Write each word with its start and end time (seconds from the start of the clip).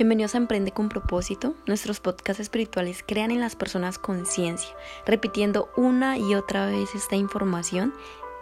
Bienvenidos 0.00 0.34
a 0.34 0.38
Emprende 0.38 0.72
con 0.72 0.88
propósito. 0.88 1.54
Nuestros 1.66 2.00
podcasts 2.00 2.40
espirituales 2.40 3.04
crean 3.06 3.30
en 3.32 3.38
las 3.38 3.54
personas 3.54 3.98
conciencia. 3.98 4.74
Repitiendo 5.04 5.68
una 5.76 6.16
y 6.16 6.34
otra 6.36 6.64
vez 6.64 6.94
esta 6.94 7.16
información, 7.16 7.92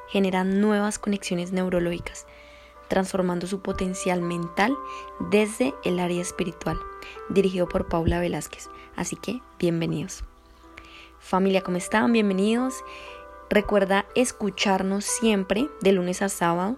generan 0.07 0.61
nuevas 0.61 1.01
conexiones 1.01 1.51
neurológicas, 1.51 2.29
transformando 2.87 3.49
su 3.49 3.61
potencial 3.61 4.23
mental 4.23 4.77
desde 5.31 5.75
el 5.83 5.99
área 5.99 6.23
espiritual. 6.23 6.79
Dirigido 7.29 7.69
por 7.69 7.89
Paula 7.89 8.21
Velázquez. 8.21 8.71
Así 8.95 9.17
que, 9.17 9.43
bienvenidos. 9.59 10.23
Familia, 11.19 11.63
¿cómo 11.63 11.79
están? 11.79 12.13
Bienvenidos. 12.13 12.85
Recuerda 13.51 14.07
escucharnos 14.15 15.07
siempre 15.07 15.69
de 15.81 15.91
lunes 15.91 16.23
a 16.23 16.29
sábado 16.29 16.77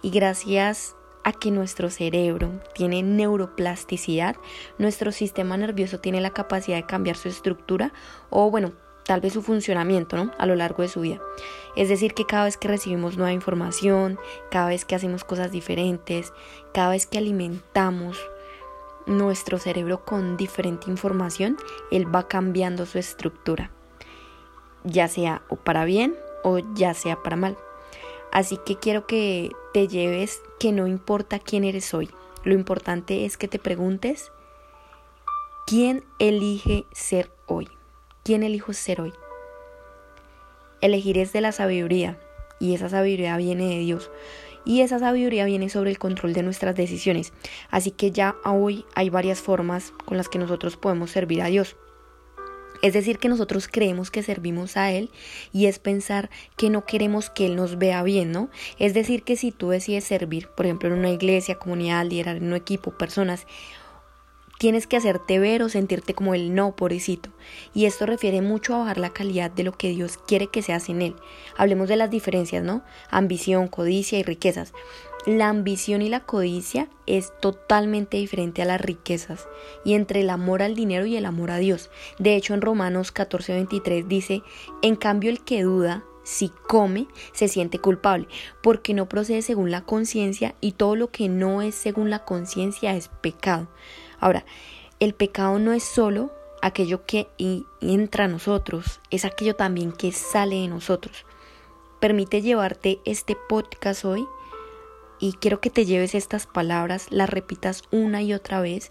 y 0.00 0.08
gracias 0.08 0.96
a 1.24 1.32
que 1.32 1.50
nuestro 1.50 1.90
cerebro 1.90 2.50
tiene 2.74 3.02
neuroplasticidad, 3.02 4.36
nuestro 4.78 5.12
sistema 5.12 5.56
nervioso 5.56 6.00
tiene 6.00 6.20
la 6.20 6.30
capacidad 6.30 6.76
de 6.76 6.86
cambiar 6.86 7.16
su 7.16 7.28
estructura 7.28 7.92
o 8.30 8.50
bueno, 8.50 8.72
tal 9.04 9.20
vez 9.20 9.32
su 9.32 9.42
funcionamiento, 9.42 10.16
¿no? 10.16 10.30
A 10.38 10.46
lo 10.46 10.54
largo 10.54 10.82
de 10.82 10.88
su 10.88 11.00
vida. 11.00 11.20
Es 11.76 11.88
decir, 11.88 12.14
que 12.14 12.26
cada 12.26 12.44
vez 12.44 12.56
que 12.56 12.68
recibimos 12.68 13.16
nueva 13.16 13.32
información, 13.32 14.18
cada 14.50 14.68
vez 14.68 14.84
que 14.84 14.94
hacemos 14.94 15.24
cosas 15.24 15.50
diferentes, 15.50 16.32
cada 16.72 16.90
vez 16.90 17.06
que 17.06 17.18
alimentamos 17.18 18.18
nuestro 19.06 19.58
cerebro 19.58 20.04
con 20.04 20.36
diferente 20.36 20.90
información, 20.90 21.56
él 21.90 22.14
va 22.14 22.28
cambiando 22.28 22.86
su 22.86 22.98
estructura, 22.98 23.70
ya 24.84 25.08
sea 25.08 25.42
o 25.48 25.56
para 25.56 25.84
bien 25.84 26.14
o 26.44 26.58
ya 26.74 26.94
sea 26.94 27.22
para 27.22 27.36
mal. 27.36 27.56
Así 28.30 28.58
que 28.64 28.76
quiero 28.76 29.06
que 29.06 29.50
te 29.74 29.88
lleves 29.88 30.40
que 30.62 30.70
no 30.70 30.86
importa 30.86 31.40
quién 31.40 31.64
eres 31.64 31.92
hoy. 31.92 32.08
Lo 32.44 32.54
importante 32.54 33.24
es 33.24 33.36
que 33.36 33.48
te 33.48 33.58
preguntes, 33.58 34.30
¿quién 35.66 36.04
elige 36.20 36.84
ser 36.92 37.32
hoy? 37.46 37.68
¿Quién 38.22 38.44
elijo 38.44 38.72
ser 38.72 39.00
hoy? 39.00 39.12
Elegir 40.80 41.18
es 41.18 41.32
de 41.32 41.40
la 41.40 41.50
sabiduría 41.50 42.16
y 42.60 42.74
esa 42.76 42.88
sabiduría 42.88 43.36
viene 43.38 43.70
de 43.70 43.78
Dios. 43.80 44.12
Y 44.64 44.82
esa 44.82 45.00
sabiduría 45.00 45.46
viene 45.46 45.68
sobre 45.68 45.90
el 45.90 45.98
control 45.98 46.32
de 46.32 46.44
nuestras 46.44 46.76
decisiones. 46.76 47.32
Así 47.68 47.90
que 47.90 48.12
ya 48.12 48.36
hoy 48.44 48.84
hay 48.94 49.10
varias 49.10 49.40
formas 49.40 49.92
con 50.04 50.16
las 50.16 50.28
que 50.28 50.38
nosotros 50.38 50.76
podemos 50.76 51.10
servir 51.10 51.42
a 51.42 51.46
Dios. 51.46 51.74
Es 52.82 52.92
decir, 52.92 53.18
que 53.18 53.28
nosotros 53.28 53.68
creemos 53.68 54.10
que 54.10 54.24
servimos 54.24 54.76
a 54.76 54.90
Él 54.90 55.10
y 55.52 55.66
es 55.66 55.78
pensar 55.78 56.30
que 56.56 56.68
no 56.68 56.84
queremos 56.84 57.30
que 57.30 57.46
Él 57.46 57.54
nos 57.54 57.78
vea 57.78 58.02
bien, 58.02 58.32
¿no? 58.32 58.50
Es 58.78 58.92
decir, 58.92 59.22
que 59.22 59.36
si 59.36 59.52
tú 59.52 59.68
decides 59.68 60.04
servir, 60.04 60.48
por 60.48 60.66
ejemplo, 60.66 60.88
en 60.88 60.98
una 60.98 61.10
iglesia, 61.10 61.54
comunidad, 61.54 62.04
liderar 62.04 62.36
en 62.36 62.48
un 62.48 62.54
equipo, 62.54 62.90
personas, 62.90 63.46
tienes 64.62 64.86
que 64.86 64.96
hacerte 64.96 65.40
ver 65.40 65.62
o 65.64 65.68
sentirte 65.68 66.14
como 66.14 66.34
el 66.34 66.54
no, 66.54 66.76
pobrecito. 66.76 67.30
Y 67.74 67.86
esto 67.86 68.06
refiere 68.06 68.42
mucho 68.42 68.74
a 68.74 68.78
bajar 68.78 68.98
la 68.98 69.10
calidad 69.10 69.50
de 69.50 69.64
lo 69.64 69.72
que 69.72 69.88
Dios 69.88 70.18
quiere 70.18 70.46
que 70.46 70.62
seas 70.62 70.88
en 70.88 71.02
Él. 71.02 71.16
Hablemos 71.56 71.88
de 71.88 71.96
las 71.96 72.10
diferencias, 72.10 72.62
¿no? 72.62 72.84
Ambición, 73.10 73.66
codicia 73.66 74.20
y 74.20 74.22
riquezas. 74.22 74.72
La 75.24 75.48
ambición 75.48 76.02
y 76.02 76.08
la 76.08 76.18
codicia 76.18 76.88
es 77.06 77.32
totalmente 77.40 78.16
diferente 78.16 78.60
a 78.60 78.64
las 78.64 78.80
riquezas 78.80 79.46
y 79.84 79.94
entre 79.94 80.22
el 80.22 80.30
amor 80.30 80.62
al 80.62 80.74
dinero 80.74 81.06
y 81.06 81.16
el 81.16 81.26
amor 81.26 81.52
a 81.52 81.58
Dios. 81.58 81.90
De 82.18 82.34
hecho, 82.34 82.54
en 82.54 82.60
Romanos 82.60 83.14
14:23 83.14 84.08
dice, 84.08 84.42
en 84.82 84.96
cambio 84.96 85.30
el 85.30 85.44
que 85.44 85.62
duda, 85.62 86.02
si 86.24 86.48
come, 86.66 87.06
se 87.32 87.46
siente 87.46 87.78
culpable, 87.78 88.26
porque 88.64 88.94
no 88.94 89.08
procede 89.08 89.42
según 89.42 89.70
la 89.70 89.82
conciencia 89.82 90.56
y 90.60 90.72
todo 90.72 90.96
lo 90.96 91.12
que 91.12 91.28
no 91.28 91.62
es 91.62 91.76
según 91.76 92.10
la 92.10 92.24
conciencia 92.24 92.96
es 92.96 93.08
pecado. 93.20 93.68
Ahora, 94.18 94.44
el 94.98 95.14
pecado 95.14 95.60
no 95.60 95.72
es 95.72 95.84
solo 95.84 96.32
aquello 96.62 97.06
que 97.06 97.28
entra 97.80 98.24
a 98.24 98.28
nosotros, 98.28 99.00
es 99.10 99.24
aquello 99.24 99.54
también 99.54 99.92
que 99.92 100.10
sale 100.10 100.56
de 100.56 100.68
nosotros. 100.68 101.26
Permite 102.00 102.42
llevarte 102.42 102.98
este 103.04 103.36
podcast 103.48 104.04
hoy 104.04 104.26
y 105.22 105.34
quiero 105.34 105.60
que 105.60 105.70
te 105.70 105.86
lleves 105.86 106.16
estas 106.16 106.48
palabras, 106.48 107.06
las 107.10 107.30
repitas 107.30 107.84
una 107.92 108.22
y 108.22 108.34
otra 108.34 108.60
vez, 108.60 108.90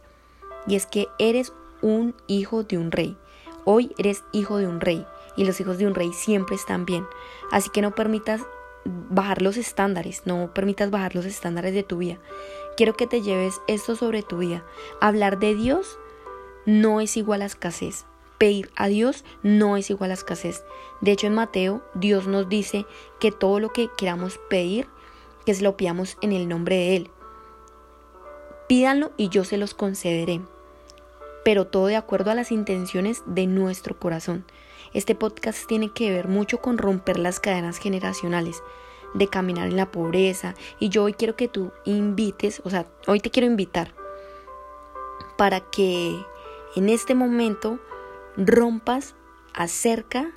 y 0.65 0.77
es 0.77 0.85
que 0.85 1.09
eres 1.19 1.51
un 1.81 2.15
hijo 2.27 2.63
de 2.63 2.77
un 2.77 2.89
rey. 2.89 3.17
Hoy 3.65 3.91
eres 3.97 4.23
hijo 4.31 4.55
de 4.55 4.65
un 4.65 4.79
rey 4.79 5.05
y 5.35 5.43
los 5.43 5.59
hijos 5.59 5.77
de 5.77 5.87
un 5.87 5.93
rey 5.93 6.13
siempre 6.13 6.55
están 6.55 6.85
bien. 6.85 7.05
Así 7.51 7.69
que 7.69 7.81
no 7.81 7.93
permitas 7.93 8.41
bajar 8.85 9.41
los 9.41 9.57
estándares, 9.57 10.21
no 10.25 10.53
permitas 10.53 10.89
bajar 10.89 11.15
los 11.15 11.25
estándares 11.25 11.73
de 11.73 11.83
tu 11.83 11.97
vida. 11.97 12.17
Quiero 12.77 12.93
que 12.93 13.07
te 13.07 13.21
lleves 13.21 13.59
esto 13.67 13.97
sobre 13.97 14.23
tu 14.23 14.37
vida. 14.37 14.63
Hablar 15.01 15.37
de 15.37 15.53
Dios 15.53 15.99
no 16.65 17.01
es 17.01 17.17
igual 17.17 17.41
a 17.41 17.45
escasez. 17.45 18.05
Pedir 18.37 18.71
a 18.77 18.87
Dios 18.87 19.25
no 19.43 19.75
es 19.75 19.89
igual 19.89 20.11
a 20.11 20.13
escasez. 20.13 20.63
De 21.01 21.11
hecho, 21.11 21.27
en 21.27 21.35
Mateo, 21.35 21.81
Dios 21.93 22.25
nos 22.25 22.47
dice 22.47 22.85
que 23.19 23.33
todo 23.33 23.59
lo 23.59 23.73
que 23.73 23.89
queramos 23.97 24.39
pedir, 24.49 24.87
que 25.45 25.53
se 25.53 25.63
lo 25.63 25.77
pidamos 25.77 26.17
en 26.21 26.31
el 26.31 26.47
nombre 26.47 26.75
de 26.75 26.95
Él. 26.95 27.11
Pídanlo 28.67 29.11
y 29.17 29.29
yo 29.29 29.43
se 29.43 29.57
los 29.57 29.73
concederé, 29.73 30.41
pero 31.43 31.67
todo 31.67 31.87
de 31.87 31.95
acuerdo 31.95 32.31
a 32.31 32.35
las 32.35 32.51
intenciones 32.51 33.23
de 33.25 33.47
nuestro 33.47 33.99
corazón. 33.99 34.45
Este 34.93 35.15
podcast 35.15 35.67
tiene 35.67 35.91
que 35.91 36.11
ver 36.11 36.27
mucho 36.27 36.59
con 36.59 36.77
romper 36.77 37.19
las 37.19 37.39
cadenas 37.39 37.77
generacionales, 37.77 38.61
de 39.13 39.27
caminar 39.27 39.67
en 39.67 39.75
la 39.75 39.91
pobreza, 39.91 40.55
y 40.79 40.89
yo 40.89 41.03
hoy 41.03 41.13
quiero 41.13 41.35
que 41.35 41.49
tú 41.49 41.71
invites, 41.83 42.61
o 42.63 42.69
sea, 42.69 42.87
hoy 43.07 43.19
te 43.19 43.29
quiero 43.29 43.45
invitar 43.45 43.93
para 45.37 45.59
que 45.59 46.17
en 46.75 46.89
este 46.89 47.15
momento 47.15 47.79
rompas 48.37 49.15
acerca 49.53 50.31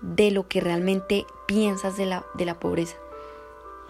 de 0.00 0.30
lo 0.30 0.48
que 0.48 0.60
realmente 0.60 1.26
piensas 1.46 1.96
de 1.96 2.06
la, 2.06 2.26
de 2.34 2.44
la 2.44 2.58
pobreza. 2.58 2.96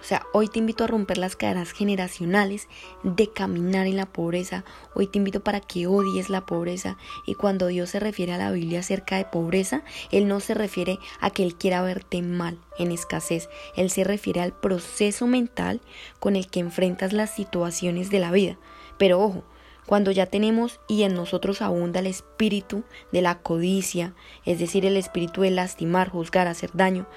O 0.07 0.09
sea, 0.09 0.25
hoy 0.33 0.47
te 0.47 0.61
invito 0.61 0.85
a 0.85 0.87
romper 0.87 1.19
las 1.19 1.35
cadenas 1.35 1.73
generacionales 1.73 2.69
de 3.03 3.29
caminar 3.33 3.89
en 3.89 3.97
la 3.97 4.07
pobreza. 4.07 4.65
Hoy 4.95 5.09
te 5.09 5.19
invito 5.19 5.41
para 5.41 5.59
que 5.59 5.89
odies 5.89 6.31
la 6.31 6.47
pobreza. 6.47 6.97
Y 7.27 7.35
cuando 7.35 7.67
Dios 7.67 7.91
se 7.91 7.99
refiere 7.99 8.33
a 8.33 8.39
la 8.39 8.53
Biblia 8.53 8.79
acerca 8.79 9.17
de 9.17 9.25
pobreza, 9.25 9.83
Él 10.13 10.29
no 10.29 10.39
se 10.39 10.55
refiere 10.55 11.01
a 11.19 11.31
que 11.31 11.43
Él 11.43 11.57
quiera 11.57 11.83
verte 11.83 12.23
mal, 12.23 12.57
en 12.79 12.93
escasez. 12.93 13.49
Él 13.75 13.91
se 13.91 14.05
refiere 14.05 14.43
al 14.43 14.53
proceso 14.53 15.27
mental 15.27 15.81
con 16.21 16.37
el 16.37 16.47
que 16.47 16.61
enfrentas 16.61 17.13
las 17.13 17.35
situaciones 17.35 18.09
de 18.09 18.21
la 18.21 18.31
vida. 18.31 18.59
Pero 18.99 19.21
ojo, 19.21 19.43
cuando 19.87 20.13
ya 20.13 20.27
tenemos 20.27 20.79
y 20.87 21.03
en 21.03 21.15
nosotros 21.15 21.63
abunda 21.63 21.99
el 21.99 22.07
espíritu 22.07 22.85
de 23.11 23.23
la 23.23 23.41
codicia, 23.41 24.15
es 24.45 24.61
decir, 24.61 24.87
el 24.87 24.97
espíritu 24.97 25.41
de 25.41 25.51
lastimar, 25.51 26.11
juzgar, 26.11 26.47
hacer 26.47 26.71
daño, 26.75 27.09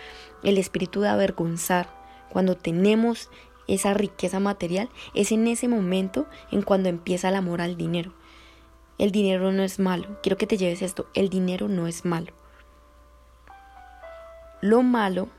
el 0.42 0.58
espíritu 0.58 1.02
de 1.02 1.10
avergonzar, 1.10 1.99
cuando 2.30 2.56
tenemos 2.56 3.30
esa 3.68 3.94
riqueza 3.94 4.40
material, 4.40 4.90
es 5.14 5.32
en 5.32 5.48
ese 5.48 5.68
momento 5.68 6.28
en 6.52 6.62
cuando 6.62 6.90
empieza 6.90 7.30
el 7.30 7.36
amor 7.36 7.62
al 7.62 7.78
dinero. 7.78 8.14
El 8.98 9.12
dinero 9.12 9.52
no 9.52 9.64
es 9.64 9.80
malo. 9.80 10.20
Quiero 10.22 10.38
que 10.38 10.48
te 10.48 10.58
lleves 10.58 10.82
esto. 10.82 11.08
El 11.14 11.30
dinero 11.30 11.68
no 11.70 11.88
es 11.88 12.04
malo. 12.04 12.34
Lo 14.62 14.84
malo 14.84 15.30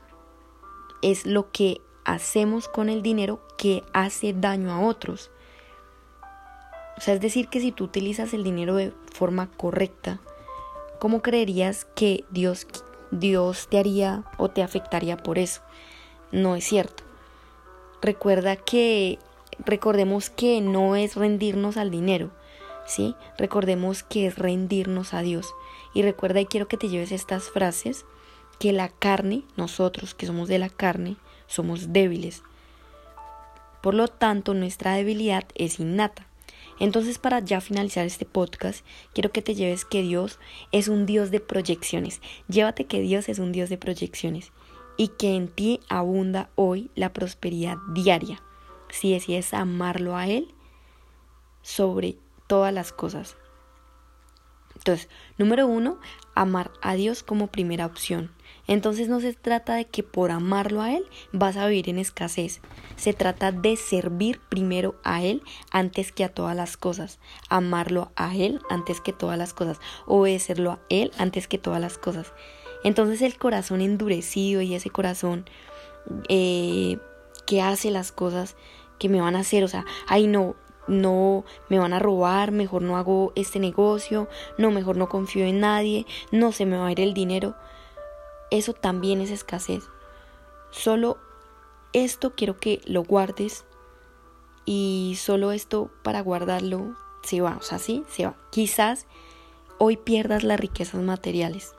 es 1.03 1.25
lo 1.25 1.51
que 1.51 1.79
hacemos 2.03 2.67
con 2.67 2.89
el 2.89 3.03
dinero 3.03 3.39
que 3.57 3.83
hace 3.93 4.33
daño 4.33 4.71
a 4.71 4.81
otros. 4.81 5.29
O 6.97 7.01
sea, 7.01 7.13
es 7.13 7.21
decir, 7.21 7.47
que 7.47 7.59
si 7.59 7.71
tú 7.71 7.83
utilizas 7.83 8.33
el 8.33 8.43
dinero 8.43 8.75
de 8.75 8.93
forma 9.13 9.51
correcta, 9.57 10.19
¿cómo 10.99 11.21
creerías 11.21 11.85
que 11.85 12.25
Dios, 12.31 12.67
Dios 13.11 13.67
te 13.69 13.77
haría 13.77 14.23
o 14.37 14.49
te 14.49 14.63
afectaría 14.63 15.17
por 15.17 15.37
eso? 15.37 15.61
No 16.31 16.55
es 16.55 16.63
cierto. 16.63 17.03
Recuerda 18.01 18.55
que, 18.55 19.19
recordemos 19.65 20.29
que 20.29 20.61
no 20.61 20.95
es 20.95 21.15
rendirnos 21.15 21.77
al 21.77 21.91
dinero, 21.91 22.31
¿sí? 22.87 23.15
Recordemos 23.37 24.03
que 24.03 24.27
es 24.27 24.37
rendirnos 24.37 25.13
a 25.13 25.21
Dios. 25.21 25.53
Y 25.93 26.01
recuerda, 26.01 26.39
y 26.39 26.45
quiero 26.45 26.67
que 26.67 26.77
te 26.77 26.89
lleves 26.89 27.11
estas 27.11 27.49
frases, 27.49 28.05
que 28.59 28.71
la 28.71 28.89
carne, 28.89 29.43
nosotros 29.57 30.13
que 30.13 30.25
somos 30.25 30.47
de 30.47 30.59
la 30.59 30.69
carne, 30.69 31.17
somos 31.47 31.93
débiles. 31.93 32.43
Por 33.81 33.93
lo 33.93 34.07
tanto, 34.07 34.53
nuestra 34.53 34.93
debilidad 34.93 35.45
es 35.55 35.79
innata. 35.79 36.27
Entonces, 36.79 37.19
para 37.19 37.39
ya 37.39 37.61
finalizar 37.61 38.05
este 38.05 38.25
podcast, 38.25 38.85
quiero 39.13 39.31
que 39.31 39.41
te 39.41 39.53
lleves 39.53 39.85
que 39.85 40.01
Dios 40.01 40.39
es 40.71 40.87
un 40.87 41.05
Dios 41.05 41.29
de 41.29 41.39
proyecciones. 41.39 42.21
Llévate 42.47 42.85
que 42.85 43.01
Dios 43.01 43.29
es 43.29 43.37
un 43.37 43.51
Dios 43.51 43.69
de 43.69 43.77
proyecciones 43.77 44.51
y 44.97 45.09
que 45.09 45.35
en 45.35 45.47
ti 45.47 45.79
abunda 45.89 46.49
hoy 46.55 46.91
la 46.95 47.13
prosperidad 47.13 47.77
diaria, 47.93 48.41
si 48.89 49.13
decides 49.13 49.53
amarlo 49.53 50.15
a 50.15 50.27
Él 50.27 50.53
sobre 51.61 52.17
todas 52.47 52.73
las 52.73 52.91
cosas. 52.91 53.37
Entonces, 54.75 55.09
número 55.37 55.67
uno, 55.67 55.99
amar 56.33 56.71
a 56.81 56.95
Dios 56.95 57.23
como 57.23 57.47
primera 57.47 57.85
opción. 57.85 58.31
Entonces 58.67 59.09
no 59.09 59.19
se 59.19 59.33
trata 59.33 59.75
de 59.75 59.85
que 59.85 60.01
por 60.01 60.31
amarlo 60.31 60.81
a 60.81 60.93
Él 60.93 61.05
vas 61.31 61.57
a 61.57 61.67
vivir 61.67 61.89
en 61.89 61.99
escasez. 61.99 62.61
Se 62.95 63.13
trata 63.13 63.51
de 63.51 63.75
servir 63.75 64.39
primero 64.49 64.95
a 65.03 65.23
Él 65.23 65.43
antes 65.71 66.11
que 66.11 66.23
a 66.23 66.29
todas 66.29 66.55
las 66.55 66.77
cosas. 66.77 67.19
Amarlo 67.49 68.11
a 68.15 68.35
Él 68.35 68.59
antes 68.69 69.01
que 69.01 69.13
todas 69.13 69.37
las 69.37 69.53
cosas. 69.53 69.79
Obedecerlo 70.05 70.71
a 70.71 70.79
Él 70.89 71.11
antes 71.17 71.47
que 71.47 71.57
todas 71.57 71.81
las 71.81 71.97
cosas. 71.97 72.33
Entonces 72.83 73.21
el 73.21 73.37
corazón 73.37 73.81
endurecido 73.81 74.61
y 74.61 74.73
ese 74.73 74.89
corazón 74.89 75.45
eh, 76.29 76.97
que 77.45 77.61
hace 77.61 77.91
las 77.91 78.11
cosas 78.11 78.55
que 78.99 79.09
me 79.09 79.21
van 79.21 79.35
a 79.35 79.39
hacer, 79.39 79.63
o 79.63 79.67
sea, 79.67 79.85
ay 80.07 80.27
no, 80.27 80.55
no 80.87 81.45
me 81.69 81.79
van 81.79 81.93
a 81.93 81.99
robar, 81.99 82.51
mejor 82.51 82.81
no 82.81 82.97
hago 82.97 83.33
este 83.35 83.59
negocio, 83.59 84.27
no, 84.57 84.71
mejor 84.71 84.97
no 84.97 85.09
confío 85.09 85.45
en 85.45 85.59
nadie, 85.59 86.05
no 86.31 86.51
se 86.51 86.65
me 86.65 86.77
va 86.77 86.87
a 86.87 86.91
ir 86.91 86.99
el 86.99 87.13
dinero. 87.13 87.55
Eso 88.49 88.73
también 88.73 89.21
es 89.21 89.31
escasez. 89.31 89.83
Solo 90.71 91.17
esto 91.93 92.35
quiero 92.35 92.57
que 92.57 92.81
lo 92.85 93.03
guardes 93.03 93.65
y 94.65 95.17
solo 95.19 95.51
esto 95.51 95.89
para 96.03 96.21
guardarlo 96.21 96.95
se 97.23 97.41
va, 97.41 97.57
o 97.57 97.61
sea, 97.61 97.79
sí, 97.79 98.03
se 98.09 98.25
va. 98.25 98.35
Quizás 98.49 99.07
hoy 99.77 99.97
pierdas 99.97 100.43
las 100.43 100.59
riquezas 100.59 101.01
materiales. 101.01 101.75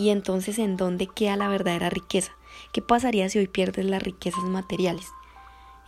Y 0.00 0.08
entonces, 0.08 0.58
¿en 0.58 0.78
dónde 0.78 1.08
queda 1.08 1.36
la 1.36 1.50
verdadera 1.50 1.90
riqueza? 1.90 2.32
¿Qué 2.72 2.80
pasaría 2.80 3.28
si 3.28 3.38
hoy 3.38 3.48
pierdes 3.48 3.84
las 3.84 4.02
riquezas 4.02 4.42
materiales? 4.44 5.06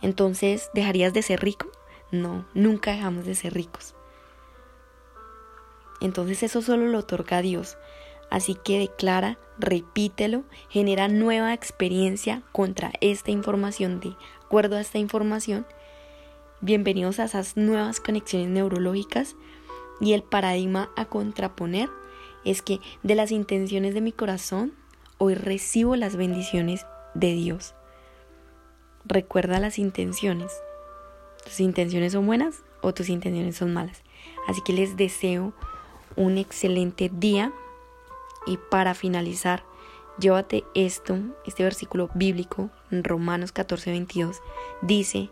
Entonces, 0.03 0.69
¿dejarías 0.75 1.13
de 1.13 1.23
ser 1.23 1.41
rico? 1.41 1.71
No, 2.11 2.45
nunca 2.53 2.91
dejamos 2.91 3.25
de 3.25 3.33
ser 3.33 3.55
ricos. 3.55 3.95
Entonces 5.99 6.43
eso 6.43 6.61
solo 6.61 6.85
lo 6.85 6.99
otorga 6.99 7.41
Dios. 7.41 7.75
Así 8.29 8.53
que 8.53 8.77
declara, 8.77 9.39
repítelo, 9.57 10.43
genera 10.69 11.07
nueva 11.07 11.51
experiencia 11.51 12.43
contra 12.51 12.91
esta 13.01 13.31
información, 13.31 13.99
de 13.99 14.15
acuerdo 14.45 14.75
a 14.75 14.81
esta 14.81 14.99
información. 14.99 15.65
Bienvenidos 16.61 17.17
a 17.17 17.23
esas 17.23 17.57
nuevas 17.57 17.99
conexiones 17.99 18.49
neurológicas 18.49 19.35
y 19.99 20.13
el 20.13 20.21
paradigma 20.21 20.91
a 20.95 21.05
contraponer 21.05 21.89
es 22.45 22.61
que 22.61 22.79
de 23.03 23.15
las 23.15 23.31
intenciones 23.31 23.93
de 23.93 24.01
mi 24.01 24.11
corazón 24.11 24.73
hoy 25.17 25.35
recibo 25.35 25.95
las 25.95 26.15
bendiciones 26.15 26.85
de 27.13 27.33
Dios. 27.33 27.75
Recuerda 29.05 29.59
las 29.59 29.79
intenciones. 29.79 30.51
¿Tus 31.43 31.59
intenciones 31.59 32.13
son 32.13 32.25
buenas 32.25 32.63
o 32.81 32.93
tus 32.93 33.09
intenciones 33.09 33.57
son 33.57 33.73
malas? 33.73 34.03
Así 34.47 34.61
que 34.61 34.73
les 34.73 34.97
deseo 34.97 35.53
un 36.15 36.37
excelente 36.37 37.09
día 37.13 37.51
y 38.45 38.57
para 38.57 38.93
finalizar, 38.93 39.63
llévate 40.19 40.63
esto, 40.73 41.17
este 41.45 41.63
versículo 41.63 42.09
bíblico 42.13 42.69
Romanos 42.91 43.51
14, 43.51 43.91
22, 43.91 44.41
dice 44.81 45.29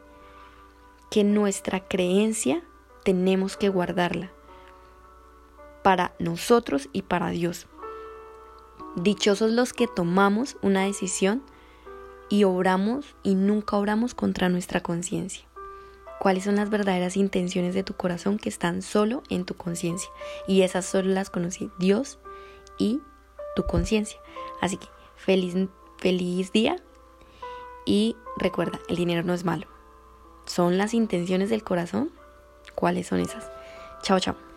que 1.10 1.24
nuestra 1.24 1.82
creencia 1.82 2.64
tenemos 3.04 3.58
que 3.58 3.70
guardarla 3.70 4.32
para 5.84 6.14
nosotros 6.20 6.90
y 6.94 7.04
para 7.04 7.30
Dios. 7.30 7.68
Dichosos 8.96 9.52
los 9.52 9.74
que 9.74 9.88
tomamos 9.88 10.58
una 10.62 10.84
decisión 10.84 11.44
y 12.30 12.44
obramos 12.44 13.16
y 13.24 13.36
nunca 13.36 13.78
obramos 13.78 14.14
contra 14.14 14.50
nuestra 14.50 14.82
conciencia. 14.82 15.46
¿Cuáles 16.20 16.44
son 16.44 16.56
las 16.56 16.70
verdaderas 16.70 17.18
intenciones 17.18 17.74
de 17.74 17.84
tu 17.84 17.96
corazón 17.96 18.38
que 18.38 18.50
están 18.50 18.82
solo 18.82 19.24
en 19.30 19.44
tu 19.44 19.56
conciencia? 19.56 20.10
Y 20.48 20.62
esas 20.62 20.86
solo 20.86 21.10
las 21.10 21.30
conoce 21.30 21.70
Dios 21.80 22.20
y 22.78 23.02
tu 23.56 23.64
conciencia. 23.64 24.20
Así 24.62 24.78
que 24.78 24.88
feliz, 25.16 25.56
feliz 25.98 26.52
día 26.52 26.76
y 27.86 28.16
recuerda, 28.38 28.80
el 28.88 28.98
dinero 28.98 29.24
no 29.24 29.34
es 29.34 29.44
malo. 29.46 29.68
Son 30.46 30.78
las 30.78 30.94
intenciones 30.94 31.50
del 31.50 31.64
corazón. 31.64 32.12
¿Cuáles 32.76 33.08
son 33.08 33.20
esas? 33.20 33.50
Chao, 34.04 34.20
chao. 34.20 34.51